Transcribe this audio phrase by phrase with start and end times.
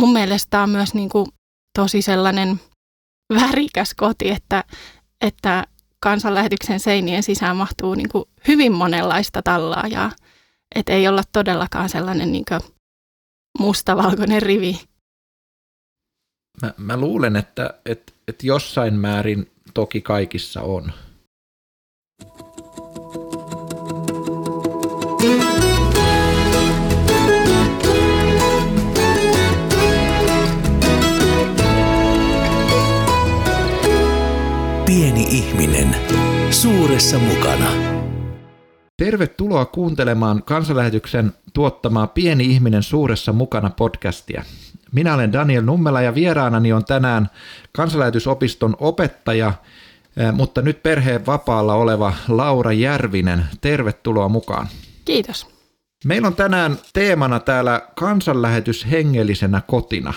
[0.00, 1.26] mun mielestä tämä on myös niin kuin
[1.78, 2.60] tosi sellainen
[3.34, 4.64] värikäs koti, että,
[5.20, 5.66] että
[6.00, 10.12] kansanlähetyksen seinien sisään mahtuu niin kuin hyvin monenlaista tallaajaa.
[10.74, 12.60] Että ei olla todellakaan sellainen niin kuin
[13.58, 14.80] mustavalkoinen rivi.
[16.62, 20.92] Mä, mä luulen, että, että, että jossain määrin toki kaikissa on.
[34.96, 35.96] Pieni ihminen,
[36.50, 37.70] suuressa mukana.
[38.96, 44.44] Tervetuloa kuuntelemaan kansanlähetyksen tuottamaa Pieni ihminen suuressa mukana podcastia.
[44.92, 47.30] Minä olen Daniel Nummela ja vieraanani on tänään
[47.72, 49.52] kansanlähetysopiston opettaja,
[50.16, 53.44] eh, mutta nyt perheen vapaalla oleva Laura Järvinen.
[53.60, 54.68] Tervetuloa mukaan.
[55.04, 55.46] Kiitos.
[56.04, 60.14] Meillä on tänään teemana täällä kansanlähetys hengellisenä kotina.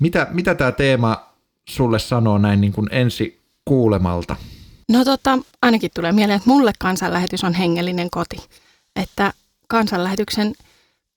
[0.00, 1.34] Mitä, mitä tämä teema
[1.68, 4.36] sulle sanoo näin niin kuin ensi kuulemalta?
[4.88, 8.36] No tota, ainakin tulee mieleen, että mulle kansanlähetys on hengellinen koti.
[8.96, 9.32] Että
[9.68, 10.52] kansanlähetyksen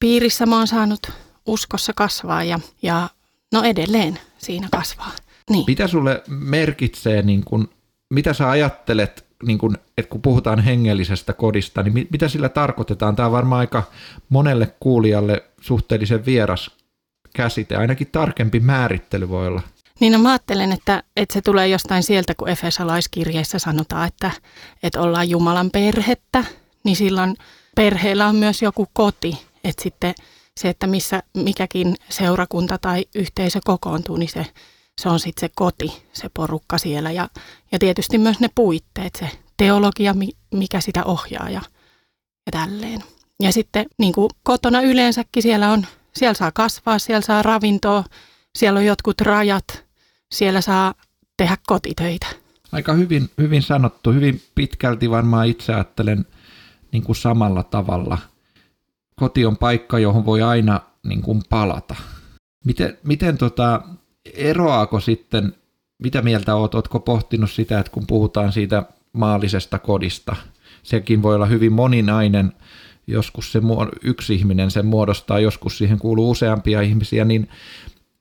[0.00, 1.12] piirissä mä oon saanut
[1.46, 3.08] uskossa kasvaa ja, ja
[3.52, 5.12] no edelleen siinä kasvaa.
[5.50, 5.64] Niin.
[5.66, 7.68] Mitä sulle merkitsee, niin kun,
[8.10, 13.16] mitä sä ajattelet, niin kun, että kun puhutaan hengellisestä kodista, niin mit, mitä sillä tarkoitetaan?
[13.16, 13.82] Tämä on varmaan aika
[14.28, 16.70] monelle kuulijalle suhteellisen vieras
[17.34, 19.62] käsite, ainakin tarkempi määrittely voi olla.
[20.00, 24.30] Niin no mä ajattelen, että, että se tulee jostain sieltä, kun Efesalaiskirjeessä sanotaan, että,
[24.82, 26.44] että ollaan Jumalan perhettä,
[26.84, 27.36] niin silloin
[27.76, 30.14] perheellä on myös joku koti, että sitten
[30.60, 34.46] se, että missä mikäkin seurakunta tai yhteisö kokoontuu, niin se,
[35.00, 37.10] se on sitten se koti, se porukka siellä.
[37.10, 37.28] Ja,
[37.72, 40.14] ja tietysti myös ne puitteet, se teologia,
[40.54, 41.60] mikä sitä ohjaa ja,
[42.46, 43.04] ja tälleen.
[43.42, 48.04] Ja sitten niin kuin kotona yleensäkin siellä on, siellä saa kasvaa, siellä saa ravintoa,
[48.58, 49.87] siellä on jotkut rajat,
[50.32, 50.94] siellä saa
[51.36, 52.26] tehdä kotitöitä.
[52.72, 56.26] Aika hyvin, hyvin sanottu, hyvin pitkälti varmaan itse ajattelen
[56.92, 58.18] niin kuin samalla tavalla.
[59.16, 61.94] Koti on paikka, johon voi aina niin kuin palata.
[62.64, 63.82] Miten, miten tota,
[64.34, 65.54] eroaako sitten,
[66.02, 70.36] mitä mieltä oot, ootko pohtinut sitä, että kun puhutaan siitä maallisesta kodista,
[70.82, 72.52] sekin voi olla hyvin moninainen,
[73.06, 73.60] joskus se
[74.02, 77.48] yksi ihminen sen muodostaa, joskus siihen kuuluu useampia ihmisiä, niin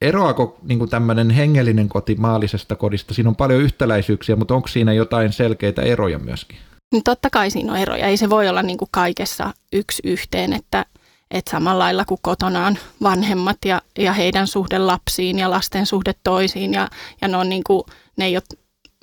[0.02, 3.14] eroako niin tämmöinen hengellinen koti maallisesta kodista?
[3.14, 6.58] Siinä on paljon yhtäläisyyksiä, mutta onko siinä jotain selkeitä eroja myöskin?
[6.92, 8.08] Niin totta kai siinä on eroja.
[8.08, 10.86] Ei se voi olla niin kaikessa yksi yhteen, että,
[11.32, 16.14] että samalla lailla kuin kotona on vanhemmat ja, ja heidän suhde lapsiin ja lasten suhde
[16.24, 16.90] toisiin ja,
[17.22, 17.84] ja ne, on niin kuin,
[18.18, 18.44] ne ei ole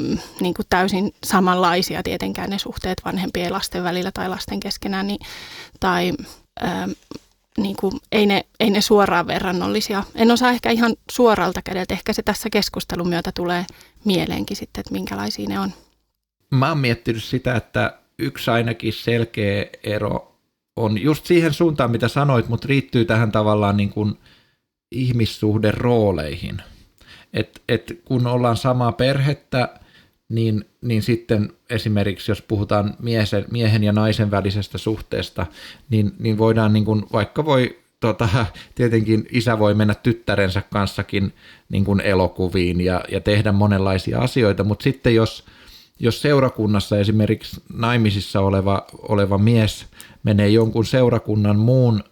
[0.03, 5.07] mm, niin kuin täysin samanlaisia tietenkään ne suhteet vanhempien ja lasten välillä tai lasten keskenään,
[5.07, 5.21] niin,
[5.81, 6.13] tai
[6.65, 6.91] ähm,
[7.59, 10.05] niin kuin, ei, ne, ei ne suoraan verrannollisia.
[10.15, 11.95] En osaa ehkä ihan suoralta kädeltä.
[11.95, 13.67] Ehkä se tässä keskustelun myötä tulee
[14.05, 15.73] mieleenkin sitten, että minkälaisia ne on.
[16.51, 20.39] Mä oon miettinyt sitä, että yksi ainakin selkeä ero
[20.77, 24.15] on just siihen suuntaan, mitä sanoit, mutta riittyy tähän tavallaan niin kuin
[24.93, 26.63] ihmissuhderooleihin.
[27.33, 29.81] Et, et kun ollaan samaa perhettä,
[30.29, 35.47] niin, niin sitten esimerkiksi jos puhutaan miehen, miehen ja naisen välisestä suhteesta,
[35.91, 41.33] niin, niin voidaan niin kuin, vaikka voi tota, tietenkin isä voi mennä tyttärensä kanssakin
[41.69, 45.45] niin kuin elokuviin ja, ja tehdä monenlaisia asioita, mutta sitten jos,
[46.01, 49.87] jos seurakunnassa esimerkiksi naimisissa oleva, oleva mies
[50.23, 52.05] menee jonkun seurakunnan muun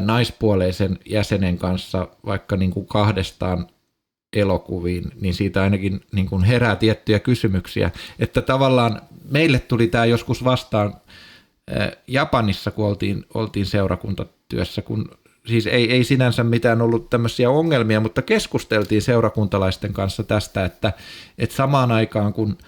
[0.00, 3.66] naispuoleisen jäsenen kanssa vaikka niin kuin kahdestaan
[4.32, 7.90] elokuviin, niin siitä ainakin niin kuin herää tiettyjä kysymyksiä.
[8.18, 10.94] Että tavallaan meille tuli tämä joskus vastaan
[12.06, 15.10] Japanissa, kun oltiin, oltiin seurakuntatyössä, kun
[15.46, 20.92] siis ei, ei sinänsä mitään ollut tämmöisiä ongelmia, mutta keskusteltiin seurakuntalaisten kanssa tästä, että,
[21.38, 22.58] että samaan aikaan kun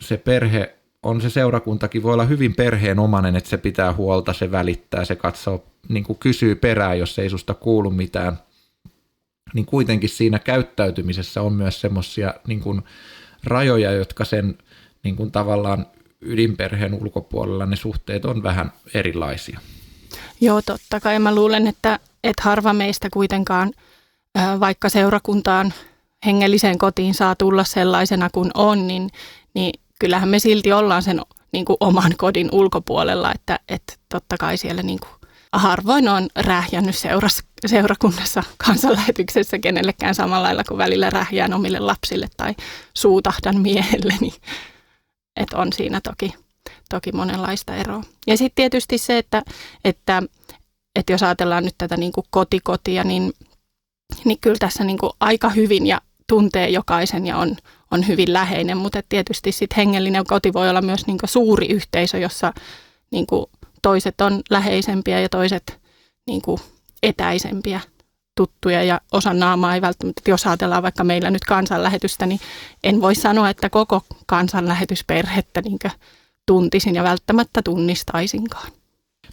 [0.00, 5.04] se perhe on se seurakuntakin, voi olla hyvin perheenomainen, että se pitää huolta, se välittää,
[5.04, 8.38] se katsoo, niin kuin kysyy perään, jos ei susta kuulu mitään,
[9.54, 12.82] niin kuitenkin siinä käyttäytymisessä on myös semmoisia niin
[13.44, 14.58] rajoja, jotka sen
[15.02, 15.86] niin kuin tavallaan
[16.20, 19.60] ydinperheen ulkopuolella ne suhteet on vähän erilaisia.
[20.40, 21.18] Joo, totta kai.
[21.18, 23.72] Mä luulen, että, että harva meistä kuitenkaan,
[24.60, 25.74] vaikka seurakuntaan
[26.26, 29.10] hengelliseen kotiin saa tulla sellaisena kuin on, niin,
[29.54, 31.20] niin kyllähän me silti ollaan sen
[31.52, 35.25] niin kuin oman kodin ulkopuolella, että, että totta kai siellä niin kuin
[35.58, 42.54] harvoin on rähjännyt seuras, seurakunnassa kansanlähetyksessä kenellekään samalla lailla kuin välillä rähjään omille lapsille tai
[42.94, 44.34] suutahdan miehelle, niin
[45.40, 46.34] että on siinä toki,
[46.90, 48.02] toki monenlaista eroa.
[48.26, 49.42] Ja sitten tietysti se, että,
[49.84, 50.22] että,
[50.96, 53.32] että jos ajatellaan nyt tätä niin kuin kotikotia, niin
[54.24, 57.56] niin kyllä tässä niin kuin aika hyvin ja tuntee jokaisen ja on,
[57.90, 62.52] on hyvin läheinen, mutta tietysti sitten hengellinen koti voi olla myös niin suuri yhteisö, jossa
[63.10, 63.46] niin kuin
[63.86, 65.80] toiset on läheisempiä ja toiset
[66.26, 66.58] niin kuin
[67.02, 67.80] etäisempiä
[68.36, 72.40] tuttuja ja osa naamaa ei välttämättä, jos ajatellaan vaikka meillä nyt kansanlähetystä, niin
[72.84, 75.78] en voi sanoa, että koko kansanlähetysperhettä niin
[76.46, 78.72] tuntisin ja välttämättä tunnistaisinkaan.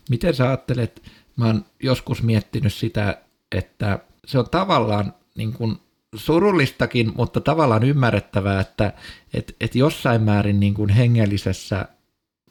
[0.09, 1.01] Miten sä ajattelet,
[1.35, 3.21] mä oon joskus miettinyt sitä,
[3.51, 5.77] että se on tavallaan niin kuin
[6.15, 8.93] surullistakin, mutta tavallaan ymmärrettävää, että
[9.33, 11.85] et, et jossain määrin niin kuin hengellisessä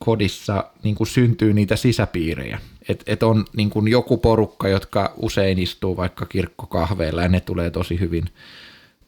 [0.04, 2.58] kodissa niin kuin syntyy niitä sisäpiirejä.
[2.88, 7.70] Että et on niin kuin joku porukka, jotka usein istuu vaikka kirkkokahveilla ja ne tulee
[7.70, 8.24] tosi hyvin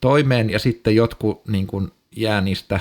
[0.00, 2.80] toimeen ja sitten jotkut niin kuin jää niistä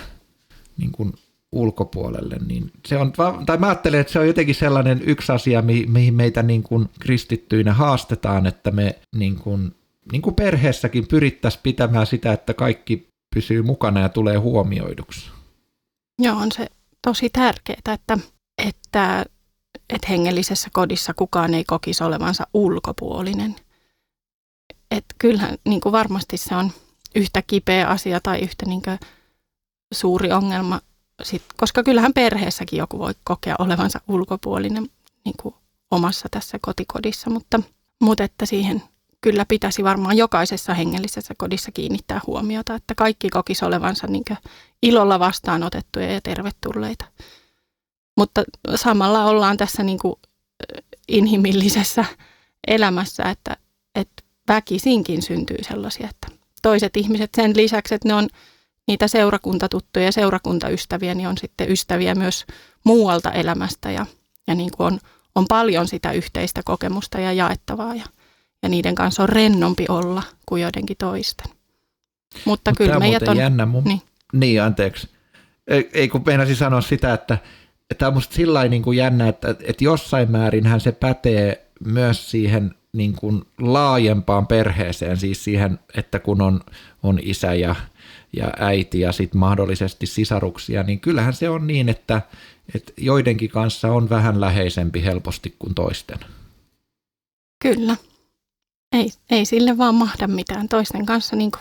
[0.77, 1.13] niin kuin
[1.51, 3.13] ulkopuolelle, niin se on,
[3.45, 7.73] tai mä ajattelen, että se on jotenkin sellainen yksi asia, mihin meitä niin kuin kristittyinä
[7.73, 9.75] haastetaan, että me niin kuin,
[10.11, 15.31] niin kuin perheessäkin pyrittäisiin pitämään sitä, että kaikki pysyy mukana ja tulee huomioiduksi.
[16.19, 16.67] Joo, on se
[17.03, 18.17] tosi tärkeää, että,
[18.57, 19.25] että,
[19.89, 23.55] että hengellisessä kodissa kukaan ei kokisi olevansa ulkopuolinen.
[24.91, 26.71] Että kyllähän niin kuin varmasti se on
[27.15, 28.99] yhtä kipeä asia tai yhtä niin kuin
[29.93, 30.81] suuri ongelma,
[31.23, 34.89] sit, koska kyllähän perheessäkin joku voi kokea olevansa ulkopuolinen
[35.25, 35.55] niin kuin
[35.91, 37.59] omassa tässä kotikodissa, mutta,
[38.01, 38.83] mutta että siihen
[39.21, 44.23] kyllä pitäisi varmaan jokaisessa hengellisessä kodissa kiinnittää huomiota, että kaikki kokisi olevansa niin
[44.83, 47.05] ilolla vastaanotettuja ja tervetulleita.
[48.17, 48.43] Mutta
[48.75, 50.15] samalla ollaan tässä niin kuin
[51.07, 52.05] inhimillisessä
[52.67, 53.57] elämässä, että,
[53.95, 56.27] että väkisinkin syntyy sellaisia, että
[56.61, 58.27] toiset ihmiset sen lisäksi, että ne on
[58.87, 62.45] niitä seurakuntatuttuja ja seurakuntaystäviä, niin on sitten ystäviä myös
[62.83, 64.05] muualta elämästä ja,
[64.47, 64.99] ja niin kuin on,
[65.35, 68.05] on paljon sitä yhteistä kokemusta ja jaettavaa ja,
[68.63, 71.51] ja niiden kanssa on rennompi olla kuin joidenkin toisten.
[72.45, 73.37] Mutta Mut kyllä meidät on...
[73.37, 73.65] Jännä.
[73.65, 73.83] Mun...
[73.83, 74.01] Niin.
[74.33, 75.09] Niin, anteeksi.
[75.93, 77.37] Ei, kun meinasin sanoa sitä, että
[77.97, 82.75] tämä on musta sillä niin kuin jännä, että, että jossain määrinhän se pätee myös siihen
[82.93, 86.59] niin kuin laajempaan perheeseen, siis siihen, että kun on,
[87.03, 87.75] on isä ja,
[88.33, 92.21] ja äiti ja sitten mahdollisesti sisaruksia, niin kyllähän se on niin, että,
[92.75, 96.19] että joidenkin kanssa on vähän läheisempi helposti kuin toisten.
[97.63, 97.97] Kyllä.
[98.91, 100.69] Ei, ei sille vaan mahda mitään.
[100.69, 101.51] Toisten kanssa niin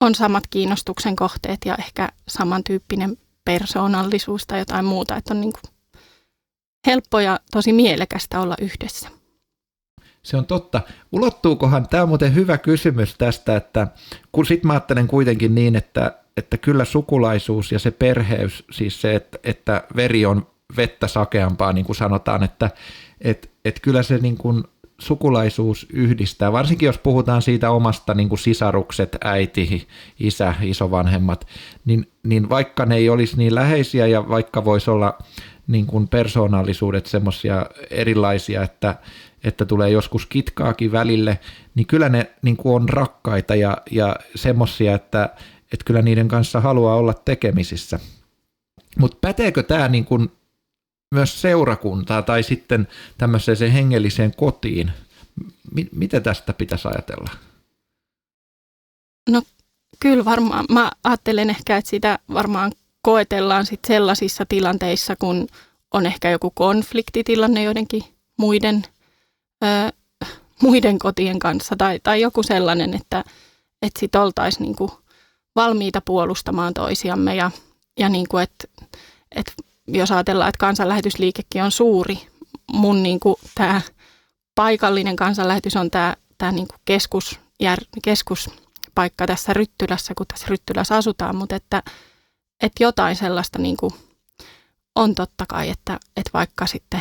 [0.00, 5.52] on samat kiinnostuksen kohteet ja ehkä samantyyppinen persoonallisuus tai jotain muuta, että on niin
[6.86, 9.08] helppo ja tosi mielekästä olla yhdessä.
[10.22, 10.80] Se on totta.
[11.12, 13.86] Ulottuukohan, tämä on muuten hyvä kysymys tästä, että
[14.32, 19.14] kun sitten mä ajattelen kuitenkin niin, että, että kyllä sukulaisuus ja se perheys, siis se,
[19.14, 20.46] että, että veri on
[20.76, 22.70] vettä sakeampaa, niin kuin sanotaan, että
[23.20, 24.64] että että kyllä se niin kuin
[25.00, 29.88] sukulaisuus yhdistää, varsinkin jos puhutaan siitä omasta niin kuin sisarukset, äiti,
[30.20, 31.46] isä, isovanhemmat,
[31.84, 35.18] niin, niin vaikka ne ei olisi niin läheisiä ja vaikka voisi olla
[35.66, 38.94] niin kuin persoonallisuudet semmoisia erilaisia, että,
[39.44, 41.38] että tulee joskus kitkaakin välille,
[41.74, 45.28] niin kyllä ne niin kuin on rakkaita ja, ja semmoisia, että,
[45.72, 47.98] että kyllä niiden kanssa haluaa olla tekemisissä.
[48.98, 50.32] Mutta päteekö tämä niin kuin
[51.14, 54.92] myös seurakuntaa tai sitten tämmöiseen hengelliseen kotiin?
[55.74, 57.30] M- mitä tästä pitäisi ajatella?
[59.30, 59.42] No
[60.00, 60.64] kyllä varmaan.
[60.70, 65.46] Mä ajattelen ehkä, että sitä varmaan koetellaan sit sellaisissa tilanteissa, kun
[65.94, 68.04] on ehkä joku konfliktitilanne joidenkin
[68.38, 68.82] muiden,
[69.64, 69.92] ö,
[70.62, 73.24] muiden kotien kanssa tai, tai joku sellainen, että,
[73.82, 75.00] että sitten oltaisiin niinku
[75.56, 77.50] valmiita puolustamaan toisiamme ja,
[77.98, 78.68] ja niinku, että
[79.36, 79.54] et
[79.88, 82.18] jos ajatellaan, että kansanlähetysliikekin on suuri,
[82.72, 83.80] mun niinku tämä
[84.54, 91.36] paikallinen kansanlähetys on tämä tää niinku keskus, jär, keskuspaikka tässä Ryttylässä, kun tässä Ryttylässä asutaan,
[91.36, 91.82] mutta että,
[92.62, 93.92] että jotain sellaista niinku
[94.96, 97.00] on totta kai, että, että vaikka sitten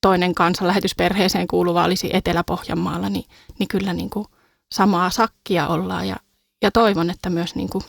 [0.00, 3.24] toinen kansanlähetysperheeseen kuuluva olisi Etelä-Pohjanmaalla, niin,
[3.58, 4.26] niin kyllä niin kuin
[4.72, 6.08] samaa sakkia ollaan.
[6.08, 6.16] Ja,
[6.62, 7.84] ja toivon, että myös niin kuin,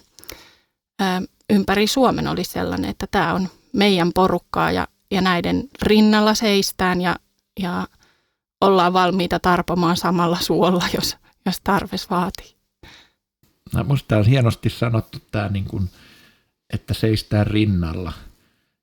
[1.02, 7.02] ä, ympäri Suomen olisi sellainen, että tämä on meidän porukkaa ja, ja näiden rinnalla seistään
[7.02, 7.16] ja,
[7.60, 7.88] ja
[8.62, 12.56] ollaan valmiita tarpomaan samalla suolla, jos, jos tarvis vaatii.
[13.74, 15.90] No, Minusta tämä on hienosti sanottu, tämä niin kuin,
[16.74, 18.14] että seistään rinnalla–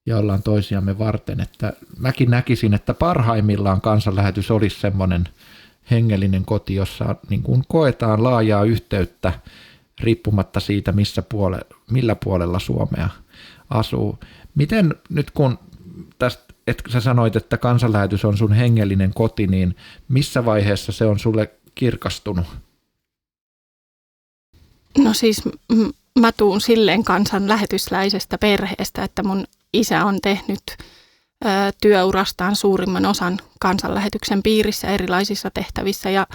[0.07, 1.41] ja ollaan toisiamme varten.
[1.41, 5.29] Että mäkin näkisin, että parhaimmillaan kansanlähetys olisi semmoinen
[5.91, 9.33] hengellinen koti, jossa niin kuin koetaan laajaa yhteyttä
[10.01, 11.61] riippumatta siitä, missä puole,
[11.91, 13.09] millä puolella Suomea
[13.71, 14.19] asuu.
[14.55, 15.59] Miten nyt kun
[16.19, 19.77] tästä, että sä sanoit, että kansanlähetys on sun hengellinen koti, niin
[20.09, 22.47] missä vaiheessa se on sulle kirkastunut?
[24.99, 25.43] No siis
[26.19, 30.63] mä tuun silleen kansan lähetysläisestä perheestä, että mun isä on tehnyt
[31.45, 31.49] ö,
[31.81, 36.27] työurastaan suurimman osan kansanlähetyksen piirissä erilaisissa tehtävissä ja,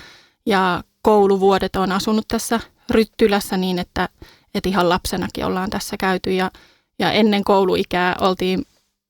[0.45, 2.59] ja kouluvuodet on asunut tässä
[2.89, 4.09] Ryttylässä niin, että,
[4.55, 6.51] että ihan lapsenakin ollaan tässä käyty ja,
[6.99, 8.65] ja ennen kouluikää oltiin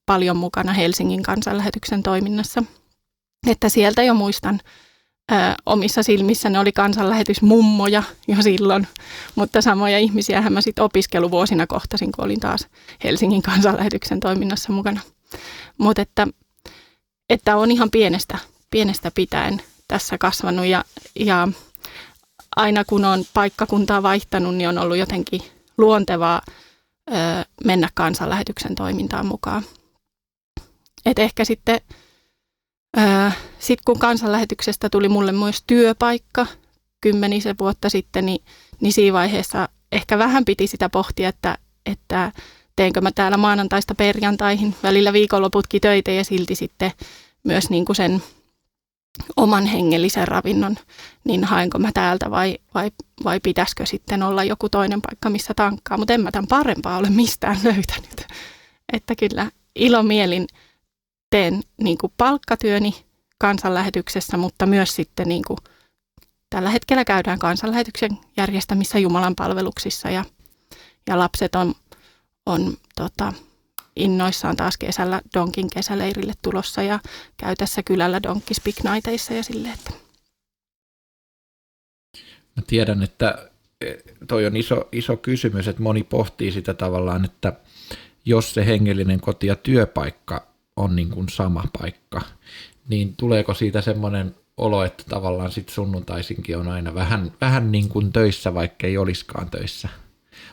[0.06, 2.62] paljon mukana Helsingin kansanlähetyksen toiminnassa.
[3.46, 4.60] Että sieltä jo muistan
[5.32, 5.34] ö,
[5.66, 8.88] omissa silmissä ne oli kansanlähetysmummoja jo silloin,
[9.34, 12.66] mutta samoja ihmisiä mä sitten opiskeluvuosina kohtasin, kun olin taas
[13.04, 15.00] Helsingin kansanlähetyksen toiminnassa mukana.
[15.78, 16.26] Mutta että,
[17.30, 18.38] että on ihan pienestä,
[18.70, 21.48] pienestä pitäen tässä kasvanut ja, ja
[22.56, 25.42] aina kun on paikkakuntaa vaihtanut, niin on ollut jotenkin
[25.78, 26.42] luontevaa
[27.64, 29.62] mennä kansanlähetyksen toimintaan mukaan.
[31.06, 31.80] Et ehkä sitten
[33.58, 36.46] sitten kun kansanlähetyksestä tuli mulle myös työpaikka
[37.00, 38.44] kymmenisen vuotta sitten, niin,
[38.80, 42.32] niin siinä vaiheessa ehkä vähän piti sitä pohtia, että, että
[42.76, 46.92] teenkö mä täällä maanantaista perjantaihin välillä viikonloputkin töitä ja silti sitten
[47.44, 48.22] myös niin kuin sen
[49.36, 50.76] oman hengellisen ravinnon,
[51.24, 52.90] niin haenko mä täältä vai, vai,
[53.24, 55.98] vai pitäisikö sitten olla joku toinen paikka, missä tankkaa.
[55.98, 58.26] Mutta en mä tämän parempaa ole mistään löytänyt.
[58.92, 60.46] Että kyllä ilomielin
[61.30, 62.94] teen niin kuin palkkatyöni
[63.38, 65.58] kansanlähetyksessä, mutta myös sitten niin kuin
[66.50, 70.24] tällä hetkellä käydään kansanlähetyksen järjestämissä Jumalan palveluksissa ja,
[71.08, 71.74] ja lapset on,
[72.46, 73.32] on tota,
[74.00, 76.98] innoissaan taas kesällä Donkin kesäleirille tulossa ja
[77.36, 79.90] käy tässä kylällä Donkkispiknaiteissa ja silleen, että
[82.56, 83.48] Mä tiedän, että
[83.80, 83.94] e,
[84.28, 87.52] toi on iso, iso kysymys, että moni pohtii sitä tavallaan, että
[88.24, 92.20] jos se hengellinen koti ja työpaikka on niin kuin sama paikka,
[92.88, 98.12] niin tuleeko siitä semmoinen olo, että tavallaan sitten sunnuntaisinkin on aina vähän, vähän niin kuin
[98.12, 99.88] töissä, vaikka ei olisikaan töissä.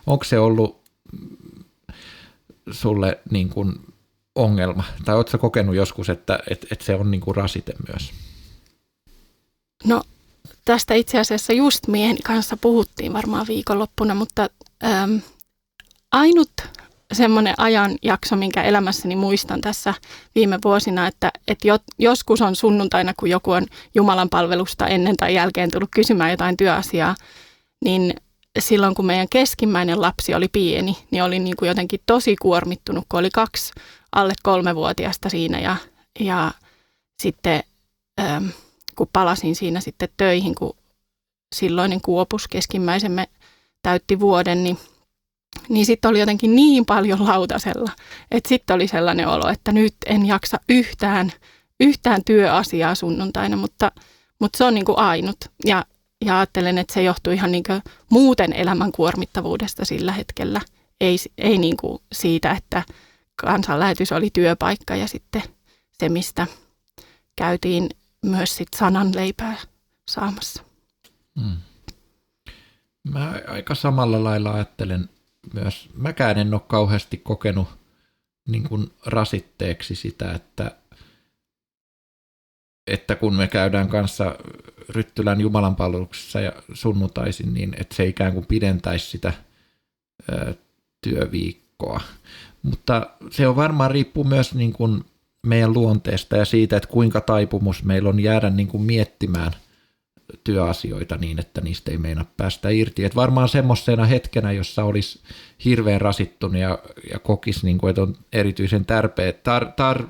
[0.06, 0.82] Onko se ollut
[2.72, 3.74] sulle niin kuin
[4.36, 8.12] ongelma, tai oletko kokenut joskus, että, että, että se on niin kuin rasite myös?
[9.86, 10.02] No
[10.66, 14.50] tästä itse asiassa just miehen kanssa puhuttiin varmaan viikonloppuna, mutta
[14.84, 15.22] äm,
[16.12, 16.52] ainut
[17.14, 19.94] semmoinen ajanjakso, minkä elämässäni muistan tässä
[20.36, 25.34] viime vuosina, että, että jo, joskus on sunnuntaina, kun joku on Jumalan palvelusta ennen tai
[25.34, 27.16] jälkeen tullut kysymään jotain työasiaa,
[27.86, 28.14] niin
[28.60, 33.20] silloin kun meidän keskimmäinen lapsi oli pieni, niin oli niin kuin jotenkin tosi kuormittunut, kun
[33.20, 33.74] oli kaksi
[34.12, 35.76] alle kolmevuotiasta siinä ja,
[36.20, 36.52] ja
[37.22, 37.64] sitten
[38.20, 38.48] ähm,
[38.96, 40.78] kun palasin siinä sitten töihin, kun
[41.56, 43.28] silloinen kuopus keskimmäisemme
[43.82, 44.78] täytti vuoden, niin
[45.70, 47.92] niin sitten oli jotenkin niin paljon lautasella,
[48.32, 51.34] että sitten oli sellainen olo, että nyt en jaksa yhtään,
[51.80, 53.92] yhtään työasiaa sunnuntaina, mutta,
[54.40, 55.38] mutta se on niin kuin ainut.
[55.66, 55.86] Ja,
[56.26, 57.64] ja ajattelen, että se johtuu ihan niin
[58.10, 60.62] muuten elämän kuormittavuudesta sillä hetkellä,
[61.02, 62.84] ei, ei niin kuin siitä, että
[63.36, 65.44] kansanlähetys oli työpaikka ja sitten
[66.00, 66.48] se, mistä
[67.36, 67.90] käytiin
[68.26, 69.58] myös sit sanan leipää
[70.10, 70.64] saamassa.
[71.42, 71.58] Hmm.
[73.04, 75.10] Mä aika samalla lailla ajattelen
[75.54, 77.68] myös mäkään en ole kauheasti kokenut
[78.48, 80.72] niin kuin rasitteeksi sitä, että,
[82.88, 84.36] että kun me käydään kanssa
[84.90, 89.34] Ryttylän Jumalan palveluksessa ja sunnuntaisin, niin että se ikään kuin pidentäisi sitä
[90.32, 90.54] ö,
[91.02, 92.02] työviikkoa.
[92.64, 95.04] Mutta se on varmaan riippuu myös niin kuin
[95.48, 99.52] meidän luonteesta ja siitä, että kuinka taipumus meillä on jäädä niin kuin miettimään–
[100.44, 103.06] työasioita niin, että niistä ei meina päästä irti.
[103.06, 105.20] Et varmaan semmoisena hetkenä, jossa olisi
[105.66, 106.80] hirveän rasittunut ja,
[107.12, 110.04] ja kokisi, niin kuin, että on erityisen tärpeä, tar, tar,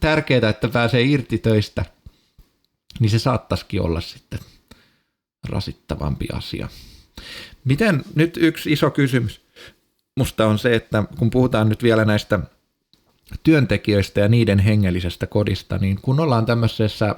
[0.00, 1.84] tärkeää, että pääsee irti töistä,
[3.00, 4.40] niin se saattaisikin olla sitten
[5.48, 6.68] rasittavampi asia.
[7.64, 9.42] Miten nyt yksi iso kysymys
[10.16, 12.40] musta on se, että kun puhutaan nyt vielä näistä
[13.42, 17.16] työntekijöistä ja niiden hengellisestä kodista, niin kun ollaan tämmöisessä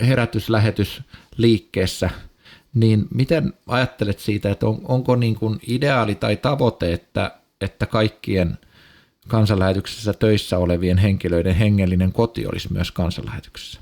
[0.00, 2.10] herätyslähetysliikkeessä,
[2.74, 8.58] niin miten ajattelet siitä, että on, onko niin kuin ideaali tai tavoite, että, että kaikkien
[9.28, 13.80] kansanlähetyksessä töissä olevien henkilöiden hengellinen koti olisi myös kansanlähetyksessä?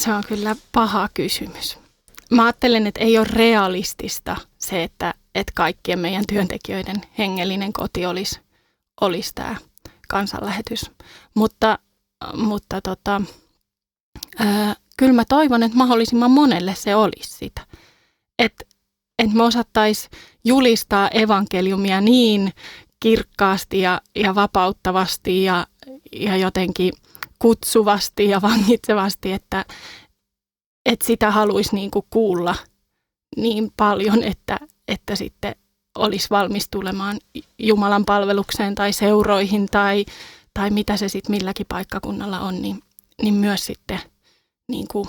[0.00, 1.78] Se on kyllä paha kysymys.
[2.30, 8.40] Mä ajattelen, että ei ole realistista se, että, että kaikkien meidän työntekijöiden hengellinen koti olisi,
[9.00, 9.56] olisi tämä
[10.08, 10.90] kansanlähetys.
[11.34, 11.78] Mutta
[12.34, 13.22] mutta tota,
[14.38, 17.66] ää, kyllä mä toivon, että mahdollisimman monelle se olisi sitä.
[18.38, 18.64] Että
[19.18, 20.10] et me osattaisiin
[20.44, 22.52] julistaa evankeliumia niin
[23.00, 25.66] kirkkaasti ja, ja vapauttavasti ja,
[26.12, 26.92] ja jotenkin
[27.42, 29.64] kutsuvasti ja vangitsevasti, että
[30.86, 32.56] että sitä haluaisi niin kuin kuulla
[33.36, 35.56] niin paljon, että, että sitten
[35.98, 37.18] olisi valmis tulemaan
[37.58, 40.04] Jumalan palvelukseen tai seuroihin tai,
[40.54, 42.82] tai mitä se sitten milläkin paikkakunnalla on, niin,
[43.22, 44.00] niin myös sitten
[44.68, 45.08] niin kuin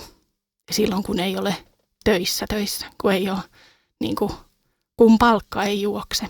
[0.70, 1.56] silloin, kun ei ole
[2.04, 3.38] töissä töissä, kun ei ole,
[4.00, 4.32] niin kuin,
[4.96, 6.26] kun palkka ei juokse.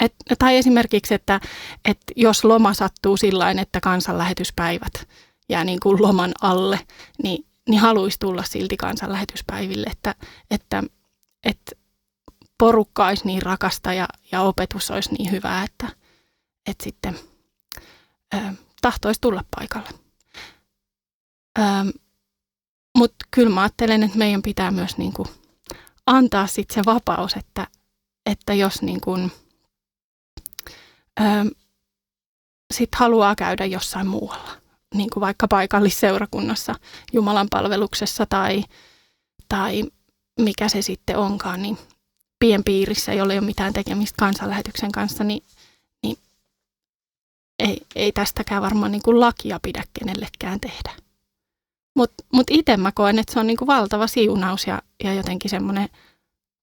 [0.00, 1.40] Et, tai esimerkiksi, että,
[1.84, 5.08] että jos loma sattuu sillä että kansanlähetyspäivät
[5.48, 6.80] jää niin kuin loman alle,
[7.22, 10.14] niin, niin haluaisi tulla silti kansanlähetyspäiville, että,
[10.50, 10.82] että,
[11.44, 11.72] että
[12.58, 15.88] porukka olisi niin rakasta ja, ja opetus olisi niin hyvää, että,
[16.66, 17.18] että sitten
[18.34, 18.38] ö,
[18.82, 19.88] tahtoisi tulla paikalle.
[22.96, 25.28] Mutta kyllä mä ajattelen, että meidän pitää myös niin kuin
[26.06, 27.66] antaa sitten se vapaus, että,
[28.26, 29.32] että jos niin kuin,
[32.74, 34.50] sit haluaa käydä jossain muualla,
[34.94, 36.74] niin kuin vaikka paikallisseurakunnassa,
[37.12, 38.64] Jumalan palveluksessa tai,
[39.48, 39.84] tai
[40.40, 41.78] mikä se sitten onkaan, niin
[42.38, 45.42] pienpiirissä, jolla ei ole mitään tekemistä kansanlähetyksen kanssa, niin,
[46.02, 46.16] niin
[47.58, 50.92] ei, ei tästäkään varmaan niin kuin lakia pidä kenellekään tehdä.
[51.96, 55.50] Mutta mut itse mä koen, että se on niin kuin valtava siunaus ja, ja jotenkin
[55.50, 55.88] semmoinen,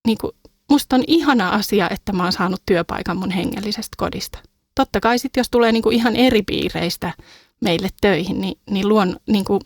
[0.08, 0.32] niin kuin,
[0.74, 4.40] musta on ihana asia, että mä oon saanut työpaikan mun hengellisestä kodista.
[4.76, 7.14] Totta kai sitten, jos tulee niin kuin ihan eri piireistä
[7.62, 9.62] meille töihin, niin, niin, luon, niin kuin,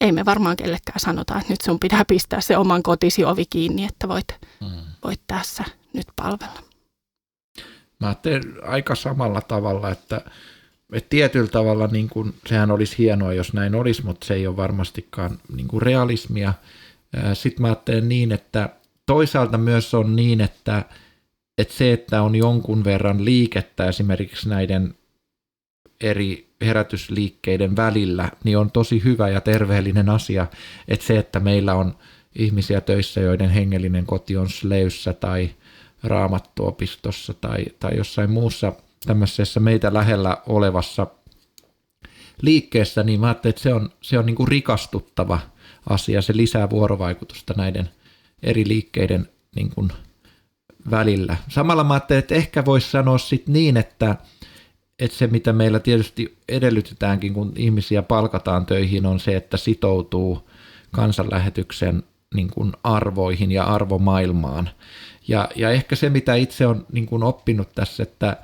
[0.00, 3.84] ei me varmaan kellekään sanota, että nyt sun pitää pistää se oman kotisi ovi kiinni,
[3.84, 4.26] että voit,
[4.60, 4.68] mm.
[5.04, 6.62] voit tässä nyt palvella.
[8.00, 10.20] Mä teen aika samalla tavalla, että,
[10.92, 14.56] että tietyllä tavalla niin kuin, sehän olisi hienoa, jos näin olisi, mutta se ei ole
[14.56, 16.54] varmastikaan niin realismia.
[17.34, 18.68] Sitten mä ajattelen niin, että
[19.06, 20.84] toisaalta myös on niin, että,
[21.58, 24.94] että se, että on jonkun verran liikettä esimerkiksi näiden
[26.00, 30.46] eri herätysliikkeiden välillä, niin on tosi hyvä ja terveellinen asia,
[30.88, 31.96] että se, että meillä on
[32.34, 35.50] ihmisiä töissä, joiden hengellinen koti on Sleyssä tai
[36.02, 38.72] Raamattuopistossa tai, tai jossain muussa
[39.06, 41.06] tämmöisessä meitä lähellä olevassa
[42.42, 45.40] liikkeessä, niin mä ajattelin, että se on, se on niin kuin rikastuttava
[45.90, 47.90] asia, se lisää vuorovaikutusta näiden
[48.42, 49.88] eri liikkeiden niin kuin
[50.90, 51.36] välillä.
[51.48, 54.16] Samalla mä ajattelin, että ehkä voisi sanoa sitten niin, että,
[54.98, 60.48] että se mitä meillä tietysti edellytetäänkin, kun ihmisiä palkataan töihin, on se, että sitoutuu
[60.90, 62.02] kansanlähetyksen
[62.34, 64.70] niin kuin arvoihin ja arvomaailmaan.
[65.28, 68.36] Ja, ja ehkä se, mitä itse on niin oppinut tässä, että,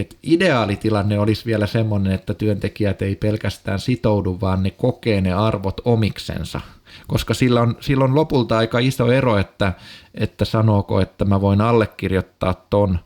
[0.00, 5.80] että ideaalitilanne olisi vielä semmoinen, että työntekijät ei pelkästään sitoudu, vaan ne kokee ne arvot
[5.84, 6.60] omiksensa.
[7.06, 9.72] Koska sillä on, sillä on lopulta aika iso ero, että,
[10.14, 12.98] että sanooko, että mä voin allekirjoittaa ton,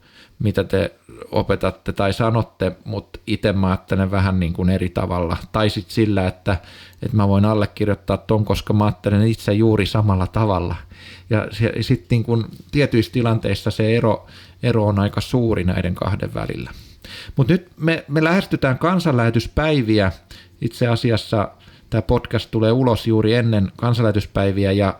[0.42, 0.94] mitä te
[1.30, 5.36] opetatte tai sanotte, mutta itse mä ajattelen vähän niin kuin eri tavalla.
[5.52, 6.56] Tai sitten sillä, että,
[7.02, 10.76] että mä voin allekirjoittaa ton, koska mä ajattelen itse juuri samalla tavalla.
[11.30, 11.48] Ja
[11.80, 14.26] sitten niin tietyissä tilanteissa se ero,
[14.62, 16.70] ero on aika suuri näiden kahden välillä.
[17.36, 20.12] Mutta nyt me, me lähestytään kansanlähetyspäiviä.
[20.60, 21.50] Itse asiassa
[21.90, 24.98] tämä podcast tulee ulos juuri ennen kansanlähetyspäiviä ja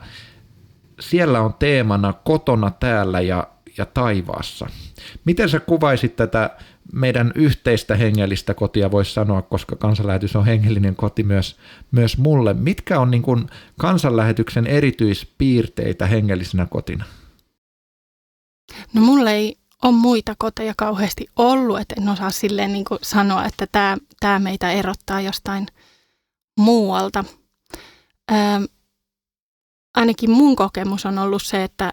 [1.00, 3.46] siellä on teemana kotona täällä ja,
[3.78, 4.66] ja taivaassa.
[5.24, 6.50] Miten sä kuvaisit tätä
[6.92, 11.56] meidän yhteistä hengellistä kotia, voisi sanoa, koska kansanlähetys on hengellinen koti myös,
[11.90, 12.54] myös mulle.
[12.54, 13.46] Mitkä on niin kuin
[13.78, 17.04] kansanlähetyksen erityispiirteitä hengellisenä kotina?
[18.94, 23.44] No mulle ei ole muita koteja kauheasti ollut, että en osaa silleen niin kuin sanoa,
[23.44, 25.66] että tämä, tämä meitä erottaa jostain
[26.58, 27.24] muualta.
[28.32, 28.34] Ö,
[29.94, 31.92] ainakin mun kokemus on ollut se, että,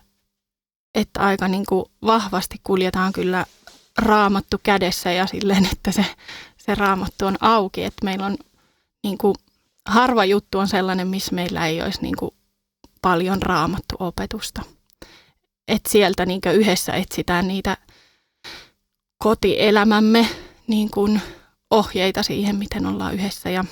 [1.00, 3.46] että aika niin kuin vahvasti kuljetaan kyllä
[3.98, 6.06] raamattu kädessä ja silleen, että se,
[6.58, 7.84] se raamattu on auki.
[7.84, 8.38] Että meillä on
[9.04, 9.36] niin kuin,
[9.86, 12.32] harva juttu on sellainen, missä meillä ei olisi niin kuin,
[13.02, 14.62] paljon raamattu opetusta
[15.70, 17.78] että sieltä niin yhdessä etsitään niitä
[19.18, 20.30] kotielämämme
[20.68, 21.22] niin kuin
[21.72, 23.66] ohjeita siihen, miten ollaan yhdessä ja,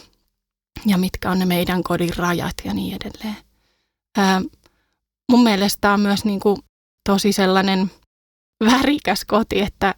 [0.85, 3.37] ja mitkä on ne meidän kodin rajat ja niin edelleen.
[4.17, 4.41] Ää,
[5.31, 6.57] mun mielestä on myös niin kuin
[7.07, 7.91] tosi sellainen
[8.65, 9.95] värikäs koti, että,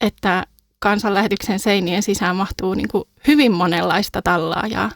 [0.00, 0.46] että
[0.78, 4.90] kansanlähetyksen seinien sisään mahtuu niin kuin hyvin monenlaista tallaajaa.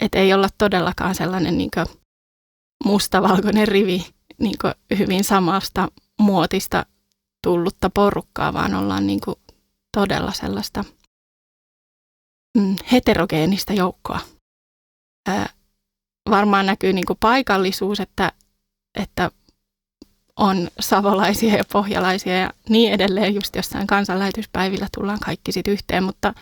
[0.00, 1.70] Että ei olla todellakaan sellainen niin
[2.84, 4.06] mustavalkoinen rivi
[4.38, 4.56] niin
[4.98, 5.88] hyvin samasta
[6.20, 6.86] muotista
[7.42, 9.36] tullutta porukkaa, vaan ollaan niin kuin
[9.96, 10.84] todella sellaista
[12.58, 14.20] mm, heterogeenistä joukkoa.
[15.28, 15.48] Ää,
[16.30, 18.32] varmaan näkyy niin kuin paikallisuus, että,
[18.98, 19.30] että
[20.38, 26.34] on savolaisia ja pohjalaisia ja niin edelleen, just jossain kansanlähetyspäivillä tullaan kaikki sitten yhteen, mutta,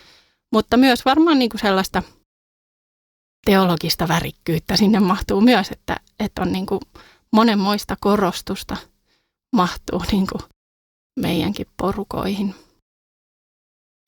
[0.53, 2.03] mutta myös varmaan niin kuin sellaista
[3.45, 6.81] teologista värikkyyttä sinne mahtuu myös, että, että on niin kuin
[7.31, 8.77] monenmoista korostusta
[9.55, 10.41] mahtuu niin kuin
[11.19, 12.55] meidänkin porukoihin.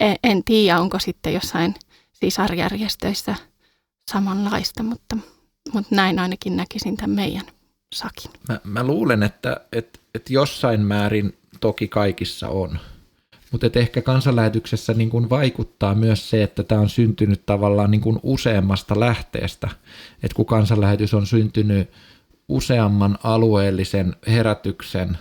[0.00, 1.74] En, en tiedä, onko sitten jossain
[2.12, 3.34] sisarjärjestöissä
[4.10, 5.16] samanlaista, mutta,
[5.72, 7.53] mutta näin ainakin näkisin tämän meidän
[7.94, 8.30] sakin.
[8.48, 12.78] Mä, mä luulen, että, että, että jossain määrin toki kaikissa on.
[13.50, 18.20] Mutta ehkä kansanlähetyksessä niin kuin vaikuttaa myös se, että tämä on syntynyt tavallaan niin kuin
[18.22, 19.68] useammasta lähteestä.
[20.22, 21.90] Että kun kansanlähetys on syntynyt
[22.48, 25.18] useamman alueellisen herätyksen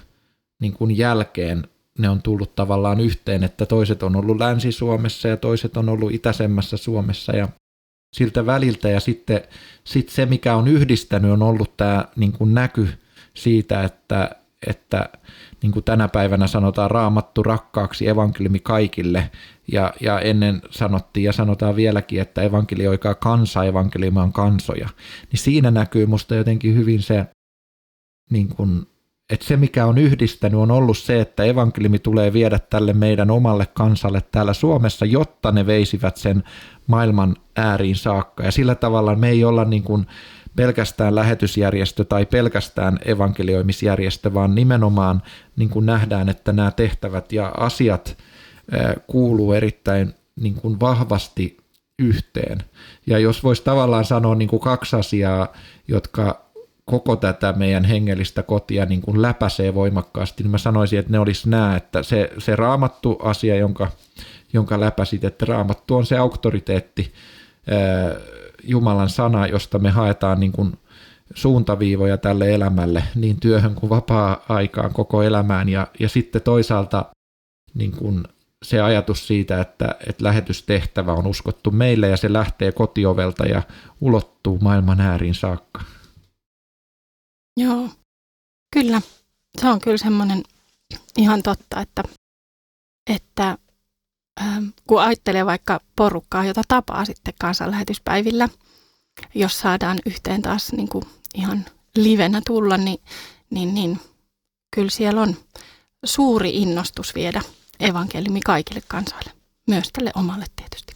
[0.62, 5.78] niin kuin jälkeen, ne on tullut tavallaan yhteen, että toiset on ollut Länsi-Suomessa ja toiset
[5.78, 7.48] on ollut itäisemmässä Suomessa ja
[8.14, 8.90] siltä väliltä.
[8.90, 9.42] Ja sitten
[9.84, 12.88] sit se, mikä on yhdistänyt, on ollut tämä niin kuin näky
[13.34, 14.30] siitä, että,
[14.68, 15.10] että
[15.62, 19.32] niin kuin tänä päivänä sanotaan raamattu rakkaaksi evankeliumi kaikille,
[19.72, 24.90] ja, ja ennen sanottiin ja sanotaan vieläkin, että evankelioikaa kansa, evankeliumi on kansoja,
[25.32, 27.26] niin siinä näkyy musta jotenkin hyvin se,
[28.30, 28.88] niin kuin,
[29.34, 33.68] että se mikä on yhdistänyt on ollut se, että evankeliumi tulee viedä tälle meidän omalle
[33.74, 36.44] kansalle täällä Suomessa, jotta ne veisivät sen
[36.88, 40.06] maailman ääriin saakka, ja sillä tavalla me ei olla niin kuin,
[40.56, 45.22] pelkästään lähetysjärjestö tai pelkästään evankelioimisjärjestö, vaan nimenomaan
[45.56, 48.18] niin kuin nähdään, että nämä tehtävät ja asiat
[49.08, 51.58] kuuluu erittäin niin kuin vahvasti
[52.00, 52.58] yhteen.
[53.08, 55.54] Ja jos voisi tavallaan sanoa niin kuin kaksi asiaa,
[55.88, 56.46] jotka
[56.86, 61.50] koko tätä meidän hengellistä kotia niin kuin läpäisee voimakkaasti, niin mä sanoisin, että ne olisi
[61.50, 63.92] nämä, että se, se raamattu asia, jonka,
[64.54, 67.14] jonka läpäisit, että raamattu on se auktoriteetti,
[68.64, 70.78] Jumalan sana, josta me haetaan niin kuin
[71.36, 75.70] suuntaviivoja tälle elämälle, niin työhön kuin vapaa-aikaan koko elämään.
[75.70, 77.06] Ja, ja sitten toisaalta
[77.74, 78.24] niin kuin
[78.64, 83.62] se ajatus siitä, että, että lähetystehtävä on uskottu meille ja se lähtee kotiovelta ja
[84.02, 85.82] ulottuu maailman ääriin saakka.
[87.58, 87.90] Joo,
[88.74, 89.02] kyllä.
[89.62, 90.44] Se on kyllä semmoinen
[91.18, 92.04] ihan totta, että,
[93.08, 93.58] että
[94.42, 98.50] Ähm, kun ajattelee vaikka porukkaa, jota tapaa sitten kansanlähetyspäivillä,
[99.36, 101.04] jos saadaan yhteen taas niin kuin
[101.36, 103.00] ihan livenä tulla, niin,
[103.50, 104.00] niin, niin
[104.76, 105.38] kyllä siellä on
[106.06, 107.42] suuri innostus viedä
[107.80, 109.32] evankeliumi kaikille kansaille,
[109.68, 110.94] myös tälle omalle tietysti.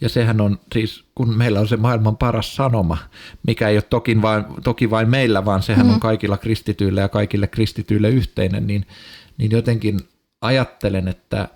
[0.00, 2.98] Ja sehän on siis, kun meillä on se maailman paras sanoma,
[3.46, 5.92] mikä ei ole toki vain, toki vain meillä, vaan sehän mm.
[5.92, 8.86] on kaikilla kristityillä ja kaikille kristityille yhteinen, niin,
[9.38, 10.00] niin jotenkin
[10.40, 11.48] ajattelen, että,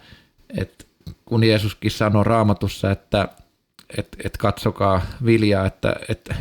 [0.56, 0.84] että
[1.24, 3.28] kun Jeesuskin sanoi raamatussa, että,
[3.98, 6.34] että, että katsokaa viljaa, että, että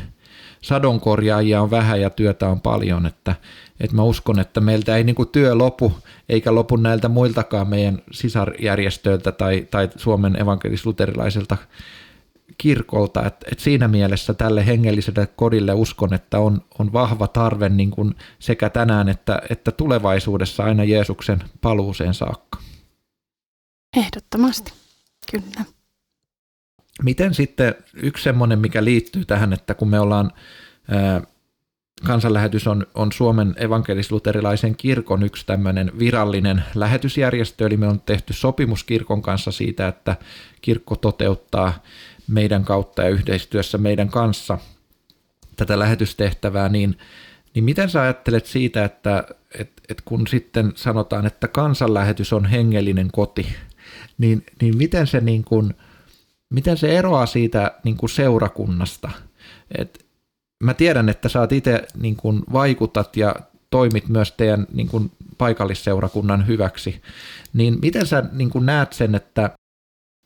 [0.61, 3.35] sadonkorjaajia on vähän ja työtä on paljon, että,
[3.79, 5.93] että mä uskon, että meiltä ei niin kuin työ lopu,
[6.29, 11.57] eikä lopu näiltä muiltakaan meidän sisarjärjestöiltä tai, tai Suomen evankelis-luterilaiselta
[12.57, 17.91] kirkolta, että, että siinä mielessä tälle hengelliselle kodille uskon, että on, on vahva tarve niin
[17.91, 22.59] kuin sekä tänään että, että tulevaisuudessa aina Jeesuksen paluuseen saakka.
[23.97, 24.73] Ehdottomasti,
[25.31, 25.65] kyllä.
[27.03, 30.31] Miten sitten yksi semmoinen, mikä liittyy tähän, että kun me ollaan,
[30.91, 31.21] ää,
[32.05, 38.83] kansanlähetys on, on Suomen evankelis-luterilaisen kirkon yksi tämmöinen virallinen lähetysjärjestö, eli me on tehty sopimus
[38.83, 40.15] kirkon kanssa siitä, että
[40.61, 41.83] kirkko toteuttaa
[42.27, 44.57] meidän kautta ja yhteistyössä meidän kanssa
[45.55, 46.97] tätä lähetystehtävää, niin,
[47.53, 49.23] niin miten sä ajattelet siitä, että
[49.59, 53.47] et, et kun sitten sanotaan, että kansanlähetys on hengellinen koti,
[54.17, 55.73] niin, niin miten, se niin kuin,
[56.49, 59.11] miten se eroaa siitä niin kuin seurakunnasta?
[59.77, 60.06] Et
[60.63, 63.35] mä tiedän, että sä itse niin kuin vaikutat ja
[63.69, 67.01] toimit myös teidän niin kuin paikallisseurakunnan hyväksi,
[67.53, 69.49] niin miten sä niin kuin näet sen, että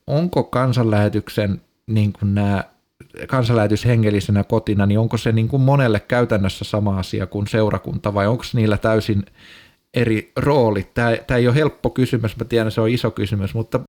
[0.07, 2.63] onko kansanlähetyksen niin kuin nämä
[3.27, 8.27] kansanlähetys hengellisenä kotina, niin onko se niin kuin monelle käytännössä sama asia kuin seurakunta vai
[8.27, 9.25] onko niillä täysin
[9.93, 10.93] eri roolit?
[10.93, 13.79] Tämä, tämä ei ole helppo kysymys, mä tiedän, se on iso kysymys, mutta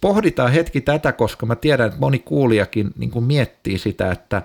[0.00, 4.42] pohditaan hetki tätä, koska mä tiedän, että moni kuulijakin niin kuin miettii sitä, että,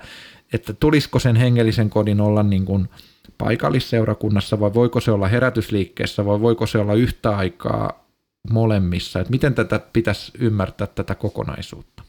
[0.53, 2.89] että tulisiko sen hengellisen kodin olla niin kuin
[3.37, 8.07] paikallisseurakunnassa vai voiko se olla herätysliikkeessä vai voiko se olla yhtä aikaa
[8.49, 12.03] molemmissa, että miten tätä pitäisi ymmärtää tätä kokonaisuutta?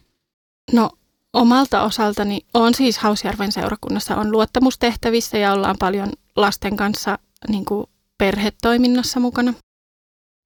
[0.72, 0.90] No
[1.32, 7.86] omalta osaltani on siis Hausjärven seurakunnassa on luottamustehtävissä ja ollaan paljon lasten kanssa niin kuin
[8.18, 9.54] perhetoiminnassa mukana.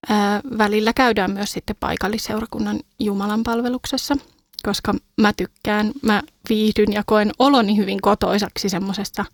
[0.08, 4.16] Ää, välillä käydään myös sitten paikallisseurakunnan Jumalan palveluksessa,
[4.62, 9.24] koska mä tykkään, mä viihdyn ja koen oloni hyvin kotoisaksi semmoisesta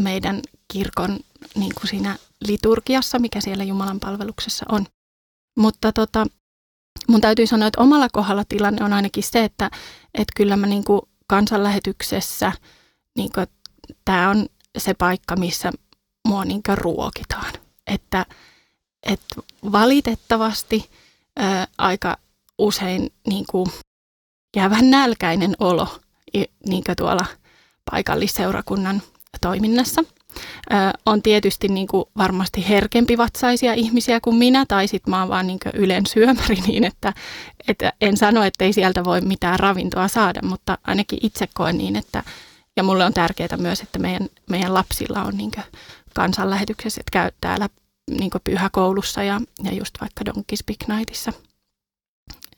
[0.00, 0.40] meidän
[0.72, 1.18] kirkon
[1.54, 4.86] niin kuin siinä liturgiassa, mikä siellä Jumalan palveluksessa on.
[5.58, 6.26] Mutta tota,
[7.08, 9.70] mun täytyy sanoa, että omalla kohdalla tilanne on ainakin se, että,
[10.14, 12.52] että kyllä mä niin kuin kansanlähetyksessä
[13.16, 13.30] niin
[14.04, 14.46] tämä on
[14.78, 15.72] se paikka, missä
[16.28, 17.52] mua niin ruokitaan.
[17.86, 18.26] Että,
[19.06, 19.36] että
[19.72, 20.90] valitettavasti
[21.36, 22.16] ää, aika
[22.58, 23.66] usein niin kuin,
[24.56, 25.88] jää vähän nälkäinen olo
[26.66, 27.26] niin tuolla
[27.90, 29.02] paikallisseurakunnan
[29.40, 30.04] toiminnassa.
[30.72, 30.74] Ö,
[31.06, 35.46] on tietysti niin kuin varmasti herkempi vatsaisia ihmisiä kuin minä, tai sitten mä oon vaan
[35.46, 37.12] niin ylen syömäri niin, että,
[37.68, 41.96] että en sano, että ei sieltä voi mitään ravintoa saada, mutta ainakin itse koen niin,
[41.96, 42.22] että
[42.76, 45.50] ja mulle on tärkeää myös, että meidän, meidän lapsilla on niin
[46.14, 47.68] kansanlähetyksessä, että käy täällä
[48.10, 51.32] niin pyhäkoulussa ja, ja just vaikka Donkey's Big Nightissa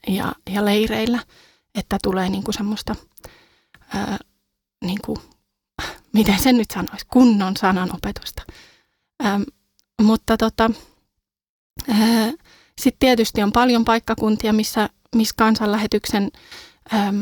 [0.09, 1.19] ja, ja leireillä,
[1.75, 2.95] että tulee niin kuin semmoista,
[3.95, 4.19] ää,
[4.85, 5.19] niin kuin,
[6.15, 8.43] miten sen nyt sanoisi, kunnon sananopetusta.
[9.23, 9.41] Ää,
[10.03, 10.71] mutta tota,
[12.81, 16.31] sitten tietysti on paljon paikkakuntia, missä, missä kansanlähetyksen
[16.93, 17.13] ää,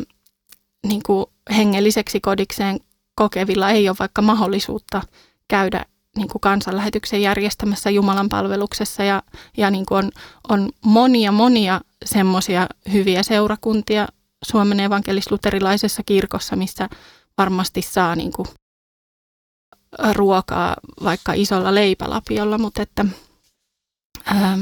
[0.87, 2.81] niin kuin hengelliseksi kodikseen
[3.15, 5.03] kokevilla ei ole vaikka mahdollisuutta
[5.49, 5.85] käydä
[6.17, 9.23] niin kuin kansanlähetyksen järjestämässä Jumalan palveluksessa ja,
[9.57, 10.11] ja niin kuin on,
[10.49, 14.09] on monia monia semmoisia hyviä seurakuntia
[14.45, 16.89] Suomen evankelis-luterilaisessa kirkossa, missä
[17.39, 18.49] varmasti saa niin kuin
[20.13, 23.05] ruokaa vaikka isolla leipälapiolla, mutta että
[24.25, 24.59] ää,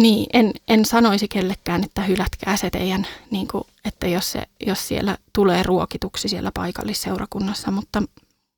[0.00, 4.88] niin, en, en sanoisi kellekään, että hylätkää se teidän, niin kuin, että jos, se, jos
[4.88, 8.02] siellä tulee ruokituksi siellä paikallisseurakunnassa, mutta,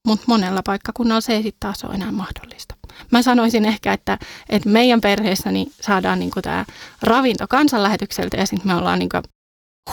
[0.07, 2.75] mutta monella paikkakunnalla se ei sitten taas ole enää mahdollista.
[3.11, 6.65] Mä sanoisin ehkä, että, että meidän perheessä niin saadaan niin tämä
[7.03, 9.11] ravinto kansanlähetykseltä ja sitten me ollaan niin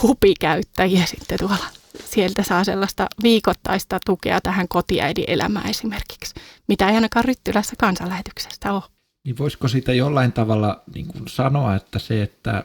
[0.02, 1.66] hupikäyttäjiä sitten tuolla.
[2.04, 6.34] Sieltä saa sellaista viikoittaista tukea tähän kotiäidin elämään esimerkiksi,
[6.68, 8.82] mitä ei ainakaan Ryttylässä kansanlähetyksestä ole.
[9.24, 12.64] Niin voisiko sitä jollain tavalla niin kuin sanoa, että se, että,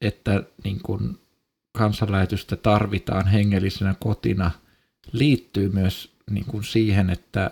[0.00, 1.18] että niin kuin
[1.72, 4.50] kansanlähetystä tarvitaan hengellisenä kotina,
[5.12, 7.50] liittyy myös niin kuin siihen, että,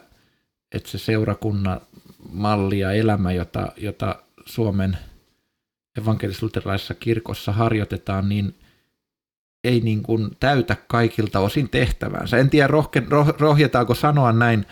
[0.75, 1.81] että se seurakunnan
[2.33, 4.99] malli ja elämä, jota, jota Suomen
[5.99, 8.55] evankelis-luterilaisessa kirkossa harjoitetaan, niin
[9.65, 12.37] ei niin kuin täytä kaikilta osin tehtävänsä.
[12.37, 14.67] En tiedä, rohke, roh, rohjetaanko sanoa näin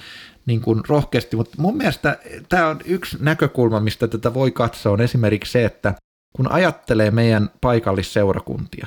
[0.47, 5.01] niin kuin rohkeasti, mutta mun mielestä tämä on yksi näkökulma, mistä tätä voi katsoa, on
[5.01, 5.95] esimerkiksi se, että
[6.33, 8.87] kun ajattelee meidän paikallisseurakuntia,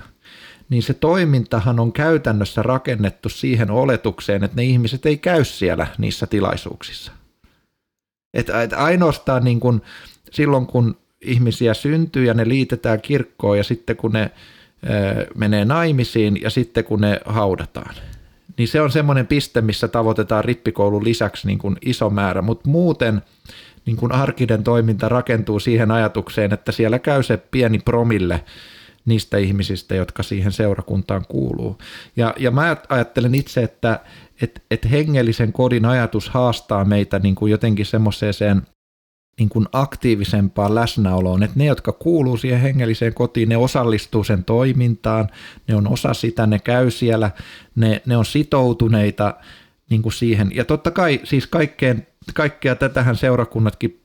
[0.69, 6.27] niin se toimintahan on käytännössä rakennettu siihen oletukseen, että ne ihmiset ei käy siellä niissä
[6.27, 7.11] tilaisuuksissa.
[8.33, 9.81] Että et ainoastaan niin kun,
[10.31, 14.31] silloin, kun ihmisiä syntyy ja ne liitetään kirkkoon ja sitten kun ne
[14.83, 17.95] ö, menee naimisiin ja sitten kun ne haudataan–
[18.59, 23.21] niin se on semmoinen piste, missä tavoitetaan rippikoulun lisäksi niin kuin iso määrä, mutta muuten
[23.85, 28.43] niin kuin arkinen toiminta rakentuu siihen ajatukseen, että siellä käy se pieni promille
[29.09, 31.77] niistä ihmisistä, jotka siihen seurakuntaan kuuluu.
[32.15, 33.99] Ja, ja mä ajattelen itse, että
[34.41, 38.61] et, et hengellisen kodin ajatus haastaa meitä niin kuin jotenkin semmoiseen
[39.39, 45.29] niin kuin aktiivisempaan läsnäoloon, että ne, jotka kuuluu siihen hengelliseen kotiin, ne osallistuu sen toimintaan,
[45.67, 47.31] ne on osa sitä, ne käy siellä,
[47.75, 49.33] ne, ne on sitoutuneita
[49.89, 50.51] niin kuin siihen.
[50.55, 54.01] Ja totta kai siis kaikkeen, kaikkea tätähän seurakunnatkin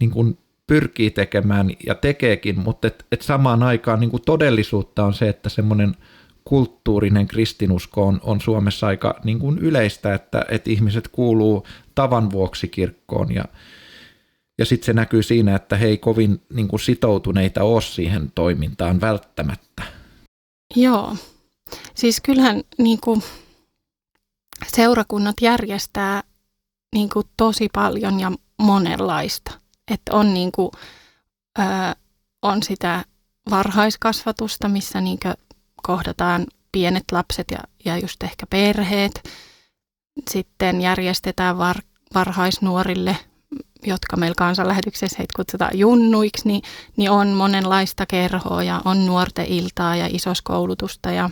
[0.00, 5.14] niin kuin pyrkii tekemään ja tekeekin, mutta et, et samaan aikaan niin kuin todellisuutta on
[5.14, 5.96] se, että semmoinen
[6.44, 12.68] kulttuurinen kristinusko on, on Suomessa aika niin kuin yleistä, että, että ihmiset kuuluu tavan vuoksi
[12.68, 13.44] kirkkoon ja,
[14.58, 19.00] ja sitten se näkyy siinä, että he ei kovin niin kuin sitoutuneita ole siihen toimintaan
[19.00, 19.82] välttämättä.
[20.76, 21.16] Joo.
[21.94, 23.22] Siis kyllähän niin kuin,
[24.66, 26.22] seurakunnat järjestää
[26.94, 29.63] niin kuin, tosi paljon ja monenlaista.
[29.90, 30.70] Että on, niin kuin,
[31.58, 31.62] ö,
[32.42, 33.04] on sitä
[33.50, 35.18] varhaiskasvatusta, missä niin
[35.82, 39.28] kohdataan pienet lapset ja, ja just ehkä perheet.
[40.30, 41.76] Sitten järjestetään var,
[42.14, 43.16] varhaisnuorille
[43.86, 46.62] jotka meillä kansanlähetyksessä heitä kutsutaan junnuiksi, niin,
[46.96, 51.10] niin on monenlaista kerhoa ja on nuorten iltaa ja isoskoulutusta.
[51.10, 51.30] Ja,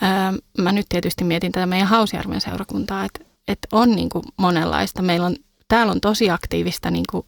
[0.00, 5.02] ää, mä nyt tietysti mietin tätä meidän Hausjärven seurakuntaa, että, että on niin kuin monenlaista.
[5.02, 5.36] Meillä on,
[5.68, 7.26] täällä on tosi aktiivista niin kuin,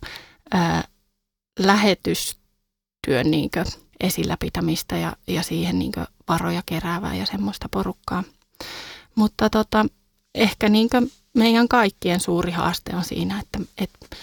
[0.51, 0.85] ää,
[1.59, 3.67] lähetystyön niin kuin
[4.01, 8.25] esillä pitämistä ja, ja siihen niin kuin varoja keräävää ja semmoista porukkaa.
[9.15, 9.87] Mutta tota,
[10.35, 14.17] ehkä niin kuin meidän kaikkien suuri haaste on siinä, että, että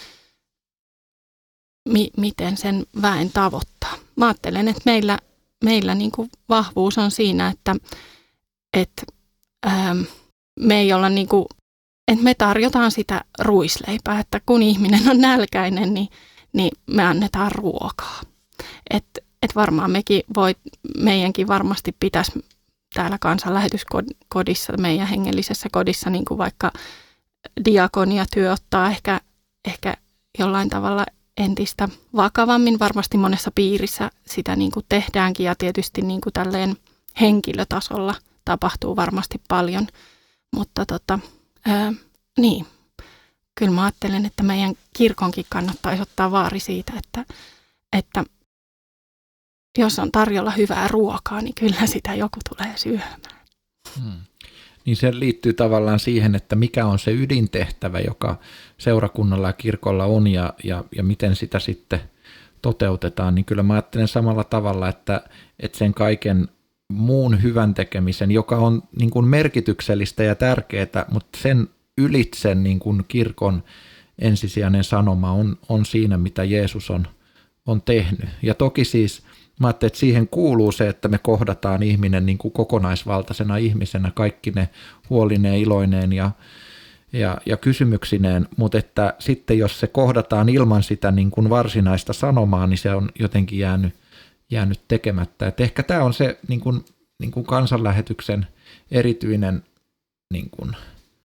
[1.88, 3.94] mi, miten sen väen tavoittaa.
[4.16, 5.18] Mä ajattelen, että meillä,
[5.64, 7.76] meillä niin kuin vahvuus on siinä, että,
[8.76, 9.02] että
[9.66, 10.00] ähm,
[10.60, 11.46] me ei olla niin kuin,
[12.08, 16.08] että me tarjotaan sitä ruisleipää, että kun ihminen on nälkäinen, niin,
[16.52, 18.20] niin me annetaan ruokaa.
[18.90, 20.54] Että et varmaan mekin voi,
[20.98, 22.44] meidänkin varmasti pitäisi
[22.94, 26.72] täällä kansanlähetyskodissa, meidän hengellisessä kodissa, niin kuin vaikka
[27.64, 29.20] diakoniatyö ottaa ehkä,
[29.64, 29.94] ehkä
[30.38, 32.78] jollain tavalla entistä vakavammin.
[32.78, 36.76] Varmasti monessa piirissä sitä niin kuin tehdäänkin ja tietysti niin kuin tälleen
[37.20, 39.86] henkilötasolla tapahtuu varmasti paljon.
[40.56, 41.18] Mutta tota,
[41.68, 41.92] ää,
[42.38, 42.66] niin,
[43.54, 47.34] kyllä mä ajattelen, että meidän kirkonkin kannattaisi ottaa vaari siitä, että,
[47.96, 48.24] että
[49.78, 53.20] jos on tarjolla hyvää ruokaa, niin kyllä sitä joku tulee syömään.
[54.00, 54.20] Hmm.
[54.84, 58.38] Niin se liittyy tavallaan siihen, että mikä on se ydintehtävä, joka
[58.78, 62.00] seurakunnalla ja kirkolla on ja, ja, ja miten sitä sitten
[62.62, 65.20] toteutetaan, niin kyllä mä ajattelen samalla tavalla, että,
[65.60, 66.48] että sen kaiken
[66.92, 73.04] muun hyvän tekemisen, joka on niin kuin merkityksellistä ja tärkeää, mutta sen ylitse niin kuin
[73.08, 73.62] kirkon
[74.18, 77.06] ensisijainen sanoma on, on siinä, mitä Jeesus on,
[77.66, 78.28] on tehnyt.
[78.42, 79.22] Ja toki siis
[79.60, 84.50] mä ajattelin, että siihen kuuluu se, että me kohdataan ihminen niin kuin kokonaisvaltaisena ihmisenä, kaikki
[84.50, 84.68] ne
[85.10, 86.30] huolineen, iloineen ja,
[87.12, 92.66] ja, ja kysymyksineen, mutta että sitten jos se kohdataan ilman sitä niin kuin varsinaista sanomaa,
[92.66, 93.94] niin se on jotenkin jäänyt,
[94.50, 95.46] jäänyt tekemättä.
[95.46, 96.84] Et ehkä tämä on se niin kuin,
[97.18, 98.46] niin kuin kansanlähetyksen
[98.90, 99.62] erityinen
[100.32, 100.76] niin kuin,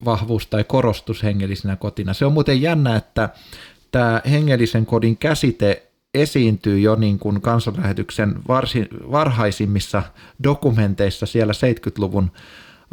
[0.05, 2.13] vahvuus tai korostus hengellisenä kotina.
[2.13, 3.29] Se on muuten jännä, että
[3.91, 10.03] tämä hengellisen kodin käsite esiintyy jo niin kuin kansanlähetyksen varsi, varhaisimmissa
[10.43, 12.31] dokumenteissa siellä 70-luvun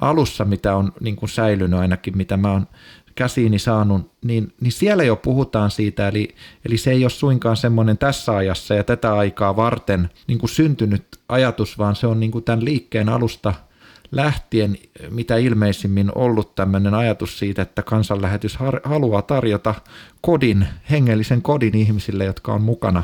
[0.00, 2.66] alussa, mitä on niin kuin säilynyt ainakin, mitä mä oon
[3.14, 7.98] käsiini saanut, niin, niin siellä jo puhutaan siitä, eli, eli se ei ole suinkaan semmoinen
[7.98, 12.44] tässä ajassa ja tätä aikaa varten niin kuin syntynyt ajatus, vaan se on niin kuin
[12.44, 13.54] tämän liikkeen alusta–
[14.12, 14.78] lähtien
[15.10, 19.74] mitä ilmeisimmin ollut tämmöinen ajatus siitä, että kansanlähetys haluaa tarjota
[20.20, 23.02] kodin, hengellisen kodin ihmisille, jotka on mukana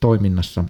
[0.00, 0.64] toiminnassa.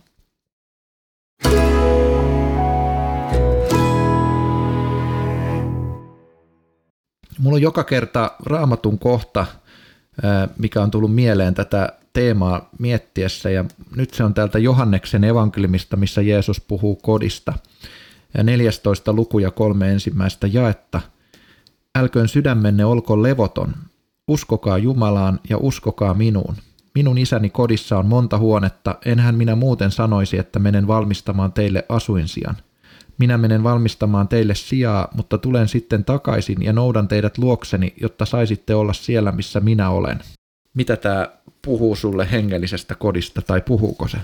[7.42, 9.46] Mulla on joka kerta raamatun kohta,
[10.58, 13.64] mikä on tullut mieleen tätä teemaa miettiessä, ja
[13.96, 17.52] nyt se on täältä Johanneksen evankeliumista, missä Jeesus puhuu kodista–
[18.34, 21.00] ja 14 luku ja kolme ensimmäistä jaetta.
[21.98, 23.74] Älköön sydämenne olko levoton,
[24.28, 26.54] uskokaa Jumalaan ja uskokaa minuun.
[26.94, 32.56] Minun isäni kodissa on monta huonetta, enhän minä muuten sanoisi, että menen valmistamaan teille asuinsian.
[33.18, 38.74] Minä menen valmistamaan teille sijaa, mutta tulen sitten takaisin ja noudan teidät luokseni, jotta saisitte
[38.74, 40.20] olla siellä, missä minä olen.
[40.74, 41.28] Mitä tämä
[41.62, 44.18] puhuu sulle hengellisestä kodista, tai puhuuko se?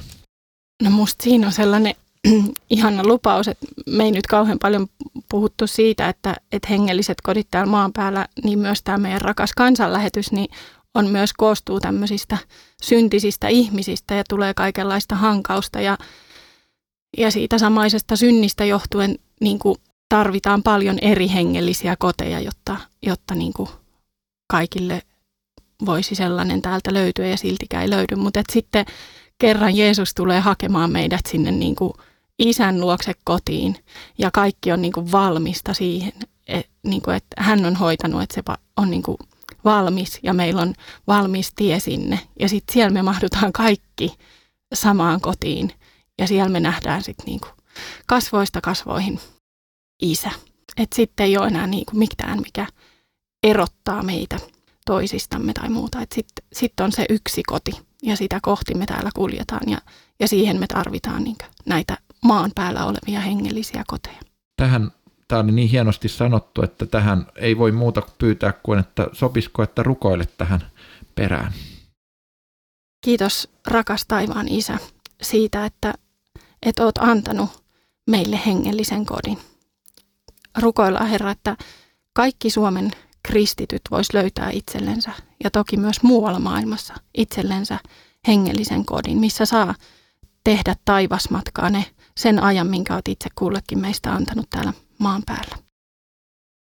[0.83, 1.95] No musta siinä on sellainen
[2.71, 4.87] ihana lupaus, että me ei nyt kauhean paljon
[5.29, 10.33] puhuttu siitä, että, että hengelliset kodit täällä maan päällä, niin myös tämä meidän rakas kansanlähetys,
[10.33, 10.49] niin
[10.95, 12.39] on myös koostuu tämmöisistä
[12.83, 15.99] syntisistä ihmisistä ja tulee kaikenlaista hankausta ja,
[17.17, 19.77] ja siitä samaisesta synnistä johtuen niin kuin
[20.09, 23.69] tarvitaan paljon eri hengellisiä koteja, jotta, jotta niin kuin
[24.51, 25.03] kaikille
[25.87, 28.17] voisi sellainen täältä löytyä ja siltikään ei löydy.
[28.17, 28.87] Mutta sitten
[29.39, 31.93] kerran Jeesus tulee hakemaan meidät sinne niin kuin
[32.39, 33.77] isän luokse kotiin
[34.19, 36.13] ja kaikki on niin kuin valmista siihen,
[36.47, 38.43] että, niin kuin, että hän on hoitanut, että se
[38.77, 39.17] on niin kuin
[39.65, 40.75] valmis ja meillä on
[41.07, 42.21] valmis tie sinne.
[42.41, 44.15] Ja sitten siellä me mahdutaan kaikki
[44.75, 45.73] samaan kotiin
[46.19, 47.53] ja siellä me nähdään sitten niin kuin
[48.07, 49.21] kasvoista kasvoihin
[50.03, 50.31] isä.
[50.77, 52.67] Että sitten ei ole enää niin kuin mitään, mikä
[53.43, 54.39] erottaa meitä
[54.87, 55.99] toisistamme tai muuta.
[56.15, 57.71] Sitten sit on se yksi koti
[58.03, 59.79] ja sitä kohti me täällä kuljetaan ja,
[60.21, 64.21] ja siihen me tarvitaan niin näitä maan päällä olevia hengellisiä koteja.
[64.57, 64.93] Tähän
[65.29, 69.83] tämä on niin hienosti sanottu, että tähän ei voi muuta pyytää kuin, että sopisiko, että
[69.83, 70.61] rukoile tähän
[71.15, 71.53] perään.
[73.05, 74.79] Kiitos rakas taivaan isä
[75.23, 75.95] siitä, että,
[76.63, 77.65] että oot antanut
[78.11, 79.39] meille hengellisen kodin.
[80.59, 81.57] Rukoillaan Herra, että
[82.13, 82.91] kaikki Suomen
[83.23, 85.13] kristityt vois löytää itsellensä
[85.45, 87.79] ja toki myös muualla maailmassa itsellensä
[88.27, 89.75] hengellisen kodin, missä saa
[90.45, 91.85] tehdä taivasmatkaa ne
[92.17, 95.59] sen ajan, minkä olet itse kullekin meistä antanut täällä maan päällä.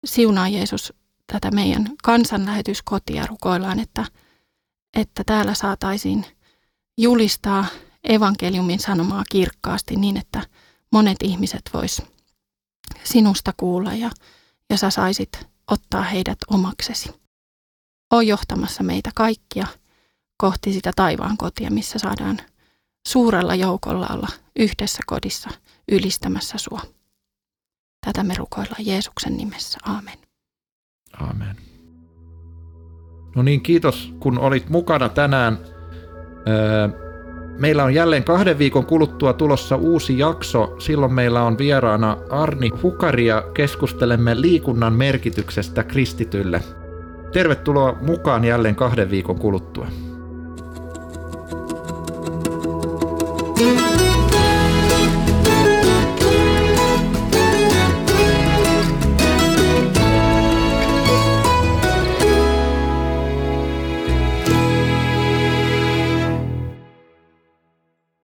[0.05, 0.93] Siunaa Jeesus
[1.33, 4.05] tätä meidän kansanlähetyskotia rukoillaan, että,
[4.97, 6.27] että täällä saataisiin
[6.99, 7.67] julistaa
[8.09, 10.43] evankeliumin sanomaa kirkkaasti niin, että
[10.93, 12.03] monet ihmiset vois
[13.05, 14.11] sinusta kuulla ja,
[14.71, 17.11] ja sä saisit ottaa heidät omaksesi.
[18.15, 19.67] O johtamassa meitä kaikkia
[20.37, 22.39] kohti sitä taivaan kotia, missä saadaan
[23.09, 24.29] suurella joukolla olla
[24.59, 25.51] yhdessä kodissa
[25.93, 26.81] ylistämässä sua.
[28.07, 29.79] Tätä me rukoillaan Jeesuksen nimessä.
[29.83, 30.19] Aamen.
[31.21, 31.57] Aamen.
[33.37, 35.59] No niin, kiitos kun olit mukana tänään.
[36.49, 37.06] Öö,
[37.59, 40.77] Meillä on jälleen kahden viikon kuluttua tulossa uusi jakso.
[40.79, 46.63] Silloin meillä on vieraana Arni Hukari ja keskustelemme liikunnan merkityksestä kristitylle.
[47.33, 49.87] Tervetuloa mukaan jälleen kahden viikon kuluttua.
[53.59, 54.06] thank you